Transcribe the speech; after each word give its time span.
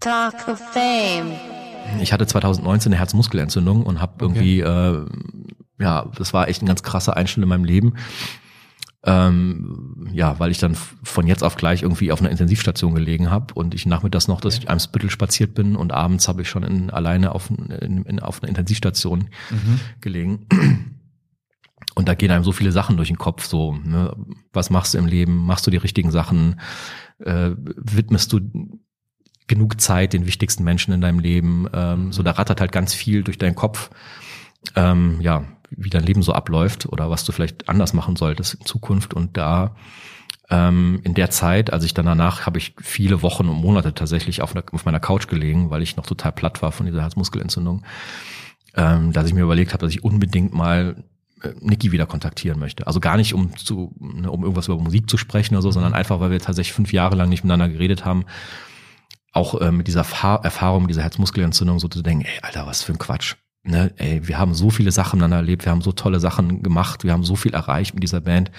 Talk 0.00 0.48
of 0.48 0.58
Fame. 0.58 1.32
Ich 2.00 2.12
hatte 2.12 2.26
2019 2.26 2.92
eine 2.92 2.98
Herzmuskelentzündung 2.98 3.82
und 3.84 4.00
habe 4.00 4.14
irgendwie, 4.20 4.60
äh, 4.60 5.04
ja, 5.78 6.06
das 6.16 6.32
war 6.32 6.48
echt 6.48 6.62
ein 6.62 6.66
ganz 6.66 6.82
krasser 6.82 7.16
Einschnitt 7.16 7.42
in 7.42 7.48
meinem 7.48 7.64
Leben. 7.64 7.94
Ähm, 9.02 10.08
ja, 10.12 10.38
weil 10.38 10.50
ich 10.50 10.58
dann 10.58 10.74
von 11.02 11.26
jetzt 11.26 11.42
auf 11.42 11.56
gleich 11.56 11.82
irgendwie 11.82 12.12
auf 12.12 12.20
einer 12.20 12.30
Intensivstation 12.30 12.94
gelegen 12.94 13.30
habe 13.30 13.54
und 13.54 13.74
ich 13.74 13.86
nachmittags 13.86 14.28
noch, 14.28 14.42
dass 14.42 14.58
ich 14.58 14.68
einem 14.68 14.78
Spittel 14.80 15.08
spaziert 15.10 15.54
bin 15.54 15.74
und 15.74 15.90
abends 15.92 16.28
habe 16.28 16.42
ich 16.42 16.50
schon 16.50 16.62
in, 16.64 16.90
alleine 16.90 17.34
auf, 17.34 17.48
in, 17.48 18.04
in, 18.04 18.20
auf 18.20 18.42
einer 18.42 18.50
Intensivstation 18.50 19.30
Mhm. 19.50 19.80
gelegen. 20.00 20.46
Und 21.96 22.08
da 22.08 22.14
gehen 22.14 22.30
einem 22.30 22.44
so 22.44 22.52
viele 22.52 22.70
Sachen 22.70 22.96
durch 22.96 23.08
den 23.08 23.18
Kopf, 23.18 23.44
so, 23.46 23.74
ne, 23.74 24.14
was 24.52 24.70
machst 24.70 24.94
du 24.94 24.98
im 24.98 25.06
Leben? 25.06 25.44
Machst 25.44 25.66
du 25.66 25.72
die 25.72 25.76
richtigen 25.76 26.12
Sachen? 26.12 26.60
Äh, 27.18 27.50
widmest 27.56 28.32
du 28.32 28.40
genug 29.50 29.80
Zeit 29.80 30.14
den 30.14 30.24
wichtigsten 30.24 30.64
Menschen 30.64 30.94
in 30.94 31.02
deinem 31.02 31.18
Leben? 31.18 31.68
Ähm, 31.74 32.12
so, 32.12 32.22
da 32.22 32.30
rattert 32.30 32.60
halt 32.60 32.72
ganz 32.72 32.94
viel 32.94 33.22
durch 33.22 33.36
deinen 33.36 33.56
Kopf. 33.56 33.90
Ähm, 34.76 35.20
ja, 35.20 35.44
wie 35.70 35.90
dein 35.90 36.04
Leben 36.04 36.22
so 36.22 36.32
abläuft 36.32 36.86
oder 36.86 37.10
was 37.10 37.24
du 37.24 37.32
vielleicht 37.32 37.68
anders 37.68 37.92
machen 37.92 38.16
solltest 38.16 38.54
in 38.54 38.64
Zukunft. 38.64 39.12
Und 39.12 39.36
da 39.36 39.74
ähm, 40.50 41.00
in 41.04 41.14
der 41.14 41.30
Zeit, 41.30 41.72
als 41.72 41.84
ich 41.84 41.94
dann 41.94 42.06
danach, 42.06 42.46
habe 42.46 42.58
ich 42.58 42.74
viele 42.80 43.22
Wochen 43.22 43.48
und 43.48 43.56
Monate 43.56 43.94
tatsächlich 43.94 44.42
auf, 44.42 44.54
einer, 44.54 44.64
auf 44.72 44.84
meiner 44.84 45.00
Couch 45.00 45.28
gelegen, 45.28 45.70
weil 45.70 45.82
ich 45.82 45.96
noch 45.96 46.06
total 46.06 46.32
platt 46.32 46.62
war 46.62 46.72
von 46.72 46.86
dieser 46.86 47.02
Herzmuskelentzündung, 47.02 47.84
ähm, 48.76 49.12
dass 49.12 49.26
ich 49.26 49.34
mir 49.34 49.42
überlegt 49.42 49.72
habe, 49.72 49.84
dass 49.84 49.92
ich 49.92 50.04
unbedingt 50.04 50.52
mal 50.52 51.04
äh, 51.42 51.50
Niki 51.60 51.92
wieder 51.92 52.06
kontaktieren 52.06 52.58
möchte. 52.58 52.86
Also 52.86 53.00
gar 53.00 53.16
nicht, 53.16 53.32
um 53.32 53.56
zu, 53.56 53.94
ne, 53.98 54.30
um 54.30 54.42
irgendwas 54.42 54.68
über 54.68 54.78
Musik 54.78 55.08
zu 55.08 55.16
sprechen 55.16 55.54
oder 55.54 55.62
so, 55.62 55.70
sondern 55.70 55.94
einfach, 55.94 56.20
weil 56.20 56.32
wir 56.32 56.40
tatsächlich 56.40 56.74
fünf 56.74 56.92
Jahre 56.92 57.14
lang 57.14 57.28
nicht 57.28 57.44
miteinander 57.44 57.68
geredet 57.68 58.04
haben. 58.04 58.24
Auch 59.32 59.60
äh, 59.60 59.70
mit 59.70 59.86
dieser 59.86 60.04
Fa 60.04 60.36
Erfahrung, 60.36 60.88
dieser 60.88 61.02
Herzmuskelentzündung 61.02 61.78
so 61.78 61.88
zu 61.88 62.02
denken, 62.02 62.24
ey, 62.24 62.40
Alter, 62.42 62.66
was 62.66 62.82
für 62.82 62.92
ein 62.92 62.98
Quatsch. 62.98 63.36
Ne, 63.62 63.92
ey, 63.96 64.26
wir 64.26 64.38
haben 64.38 64.54
so 64.54 64.70
viele 64.70 64.90
Sachen 64.90 65.18
miteinander 65.18 65.36
erlebt, 65.36 65.66
wir 65.66 65.72
haben 65.72 65.82
so 65.82 65.92
tolle 65.92 66.18
Sachen 66.18 66.62
gemacht, 66.62 67.04
wir 67.04 67.12
haben 67.12 67.24
so 67.24 67.36
viel 67.36 67.52
erreicht 67.52 67.94
mit 67.94 68.02
dieser 68.02 68.20
Band. 68.20 68.50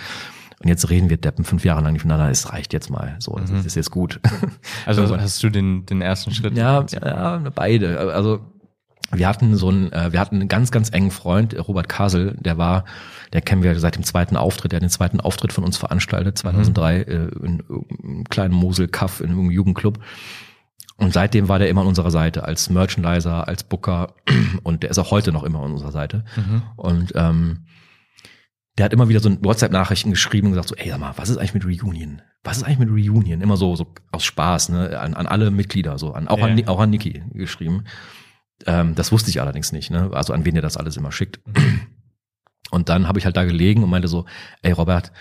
Und 0.62 0.68
jetzt 0.68 0.92
reden 0.92 1.10
wir 1.10 1.18
Deppen 1.18 1.44
fünf 1.44 1.66
Jahre 1.66 1.82
lang 1.82 1.94
nicht 1.94 2.06
miteinander, 2.06 2.30
es 2.30 2.54
reicht 2.54 2.72
jetzt 2.72 2.92
mal. 2.92 3.16
So, 3.18 3.36
das 3.36 3.50
ist 3.66 3.76
jetzt 3.76 3.90
gut. 3.90 4.20
Also 4.86 5.06
So, 5.08 5.18
hast 5.18 5.42
du 5.42 5.50
den, 5.50 5.88
den 5.88 6.02
ersten 6.02 6.32
Schritt? 6.32 6.56
ja, 6.56 6.86
ja, 6.92 7.38
beide. 7.56 8.00
Also 8.14 8.42
wir 9.12 9.28
hatten 9.28 9.56
so 9.56 9.70
einen, 9.70 9.92
äh, 9.92 10.14
wir 10.14 10.20
hatten 10.20 10.36
einen 10.36 10.48
ganz, 10.48 10.72
ganz 10.72 10.90
engen 10.90 11.12
Freund, 11.12 11.56
Robert 11.68 11.90
Kasel, 11.90 12.38
der 12.40 12.58
war, 12.58 12.86
der 13.34 13.42
kennen 13.42 13.64
wir 13.64 13.78
seit 13.80 13.96
dem 13.96 14.04
zweiten 14.04 14.38
Auftritt, 14.38 14.72
der 14.72 14.78
hat 14.78 14.84
den 14.84 14.90
zweiten 14.90 15.20
Auftritt 15.20 15.52
von 15.52 15.64
uns 15.64 15.78
veranstaltet, 15.78 16.38
2003, 16.38 16.98
äh, 16.98 17.16
in 17.44 17.64
einem 18.04 18.24
kleinen 18.26 18.54
Mosel-Kaff 18.54 19.20
in 19.20 19.32
einem 19.32 19.52
Jugendclub. 19.52 20.00
Und 21.02 21.14
seitdem 21.14 21.50
war 21.50 21.58
der 21.60 21.68
immer 21.70 21.82
an 21.82 21.88
unserer 21.88 22.12
Seite 22.12 22.44
als 22.44 22.70
Merchandiser, 22.70 23.48
als 23.48 23.64
Booker 23.64 24.14
und 24.64 24.84
der 24.84 24.92
ist 24.92 25.00
auch 25.00 25.12
heute 25.12 25.32
noch 25.32 25.44
immer 25.44 25.60
an 25.64 25.72
unserer 25.72 25.92
Seite. 25.92 26.24
Mhm. 26.36 26.62
Und 26.76 27.12
ähm, 27.16 27.66
der 28.78 28.86
hat 28.86 28.94
immer 28.94 29.10
wieder 29.10 29.20
so 29.20 29.28
ein 29.30 29.44
WhatsApp-Nachrichten 29.44 30.12
geschrieben 30.12 30.48
und 30.48 30.54
gesagt 30.54 30.70
so, 30.70 30.76
ey, 30.76 30.90
sag 30.90 31.00
mal, 31.00 31.14
was 31.18 31.30
ist 31.30 31.38
eigentlich 31.38 31.56
mit 31.56 31.66
Reunion? 31.66 32.22
Was 32.44 32.58
ist 32.58 32.64
eigentlich 32.64 32.80
mit 32.80 32.90
Reunion? 32.90 33.42
Immer 33.42 33.58
so, 33.58 33.76
so 33.76 33.88
aus 34.12 34.24
Spaß, 34.24 34.70
ne, 34.70 35.00
an, 35.00 35.14
an 35.14 35.28
alle 35.28 35.52
Mitglieder, 35.52 35.98
so, 35.98 36.14
an, 36.14 36.28
auch, 36.28 36.38
Ja. 36.38 36.46
an, 36.46 36.68
auch 36.68 36.80
an 36.80 36.90
Niki 36.92 37.24
geschrieben. 37.34 37.84
Ähm, 38.66 38.96
das 38.96 39.12
wusste 39.12 39.30
ich 39.32 39.42
allerdings 39.42 39.72
nicht, 39.72 39.92
ne, 39.92 40.12
also 40.14 40.34
an 40.34 40.46
wen 40.46 40.56
ihr 40.56 40.62
das 40.62 40.78
alles 40.78 40.98
immer 40.98 41.12
schickt. 41.12 41.42
Und 42.70 42.90
dann 42.90 43.08
habe 43.08 43.20
ich 43.20 43.26
halt 43.26 43.36
da 43.36 43.44
gelegen 43.44 43.84
und 43.84 43.90
meinte 43.90 44.08
so, 44.08 44.26
ey 44.62 44.72
Robert, 44.72 45.12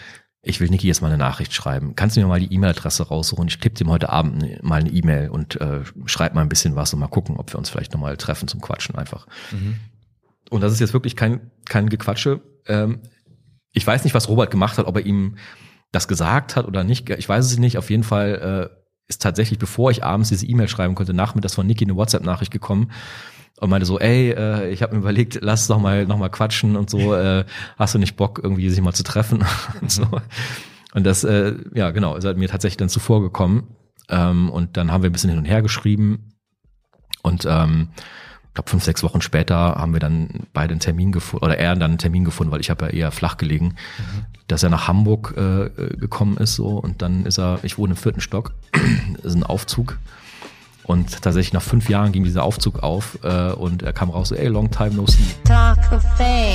ich 0.43 0.61
will 0.61 0.71
Niki 0.71 0.87
jetzt 0.87 1.03
mal 1.03 1.09
eine 1.09 1.19
Nachricht 1.19 1.53
schreiben. 1.53 1.95
Kannst 1.95 2.17
du 2.17 2.21
mir 2.21 2.27
mal 2.27 2.41
die 2.41 2.53
E-Mail-Adresse 2.53 3.09
raussuchen? 3.09 3.49
Ich 3.49 3.59
tippe 3.59 3.85
ihm 3.85 3.91
heute 3.91 4.09
Abend 4.09 4.63
mal 4.63 4.81
eine 4.81 4.89
E-Mail 4.89 5.29
und 5.29 5.61
äh, 5.61 5.83
schreib 6.07 6.35
mal 6.35 6.41
ein 6.41 6.49
bisschen 6.49 6.77
was 6.77 6.95
und 6.95 7.01
mal 7.01 7.09
gucken, 7.09 7.37
ob 7.37 7.53
wir 7.53 7.59
uns 7.59 7.69
vielleicht 7.69 7.93
nochmal 7.93 8.17
treffen 8.17 8.49
zum 8.49 8.61
Quatschen 8.61 8.95
einfach. 8.95 9.27
Mhm. 9.53 9.77
Und 10.49 10.63
das 10.63 10.73
ist 10.73 10.81
jetzt 10.81 10.95
wirklich 10.95 11.15
kein, 11.15 11.51
kein 11.67 11.91
Gequatsche. 11.91 12.41
Ähm, 12.67 13.01
ich 13.73 13.87
weiß 13.87 14.05
nicht, 14.05 14.15
was 14.15 14.29
Robert 14.29 14.51
gemacht 14.51 14.79
hat, 14.79 14.87
ob 14.87 14.97
er 14.97 15.05
ihm 15.05 15.37
das 15.93 16.09
gesagt 16.09 16.57
hat 16.57 16.67
oder 16.67 16.85
nicht. 16.85 17.11
Ich 17.11 17.29
weiß 17.29 17.45
es 17.45 17.59
nicht. 17.59 17.77
Auf 17.77 17.91
jeden 17.91 18.03
Fall 18.03 18.71
äh, 18.71 18.77
ist 19.09 19.21
tatsächlich, 19.21 19.59
bevor 19.59 19.91
ich 19.91 20.05
abends 20.05 20.31
diese 20.31 20.47
E-Mail 20.47 20.69
schreiben 20.69 20.95
konnte, 20.95 21.13
nachmittags 21.13 21.55
von 21.55 21.67
Niki 21.67 21.85
eine 21.85 21.97
WhatsApp-Nachricht 21.97 22.51
gekommen 22.51 22.91
und 23.61 23.71
meinte 23.71 23.87
so, 23.87 23.99
ey, 23.99 24.31
äh, 24.31 24.71
ich 24.71 24.83
habe 24.83 24.95
mir 24.95 25.01
überlegt, 25.01 25.39
lass 25.43 25.67
doch 25.67 25.79
mal 25.79 26.07
noch 26.07 26.19
mal 26.19 26.31
quatschen 26.31 26.77
und 26.77 26.91
so. 26.91 27.15
Äh, 27.15 27.45
hast 27.79 27.95
du 27.95 27.99
nicht 27.99 28.17
Bock, 28.17 28.41
irgendwie 28.43 28.69
sich 28.71 28.81
mal 28.81 28.95
zu 28.95 29.05
treffen 29.05 29.45
und 29.81 29.91
so. 29.91 30.07
Und 30.95 31.05
das, 31.05 31.25
äh, 31.25 31.55
ja 31.75 31.91
genau, 31.91 32.17
ist 32.17 32.25
halt 32.25 32.39
mir 32.39 32.49
tatsächlich 32.49 32.79
dann 32.79 32.89
zuvor 32.89 33.23
gekommen. 33.23 33.69
Ähm, 34.09 34.51
und 34.51 34.77
dann 34.77 34.91
haben 34.91 35.03
wir 35.03 35.11
ein 35.11 35.13
bisschen 35.13 35.31
hin 35.31 35.39
und 35.39 35.45
her 35.45 35.63
geschrieben 35.63 36.33
und 37.23 37.47
ähm, 37.49 37.91
ich 38.49 38.55
glaube, 38.55 38.71
fünf, 38.71 38.83
sechs 38.83 39.03
Wochen 39.05 39.21
später 39.21 39.57
haben 39.57 39.93
wir 39.93 40.01
dann 40.01 40.49
beide 40.53 40.73
einen 40.73 40.81
Termin 40.81 41.13
gefunden, 41.13 41.45
oder 41.45 41.59
er 41.59 41.75
dann 41.77 41.93
einen 41.93 41.99
Termin 41.99 42.25
gefunden, 42.25 42.51
weil 42.51 42.61
ich 42.61 42.71
habe 42.71 42.87
ja 42.87 42.91
eher 42.91 43.11
flach 43.13 43.37
gelegen, 43.37 43.77
dass 44.49 44.65
er 44.65 44.71
nach 44.71 44.89
Hamburg 44.89 45.35
äh, 45.37 45.71
gekommen 45.97 46.37
ist 46.37 46.57
so 46.57 46.79
und 46.79 47.01
dann 47.03 47.27
ist 47.27 47.39
er, 47.39 47.61
ich 47.63 47.79
wohne 47.79 47.93
im 47.93 47.97
vierten 47.97 48.21
Stock, 48.21 48.55
ist 49.23 49.37
ein 49.37 49.45
Aufzug 49.45 49.99
und 50.91 51.23
tatsächlich 51.23 51.53
nach 51.53 51.63
fünf 51.63 51.89
Jahren 51.89 52.11
ging 52.11 52.25
dieser 52.25 52.43
Aufzug 52.43 52.83
auf 52.83 53.17
äh, 53.23 53.53
und 53.53 53.85
er 53.85 53.93
kam 53.93 54.11
raus 54.11 54.31
so, 54.31 54.35
ey, 54.35 54.49
long 54.49 54.73
time 54.73 54.91
no 54.91 55.07
see. 55.07 55.23
Talk 55.45 55.79
of 55.93 56.03
Fame. 56.19 56.50